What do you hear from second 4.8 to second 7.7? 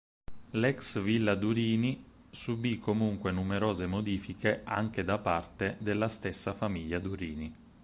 da parte della stessa famiglia Durini.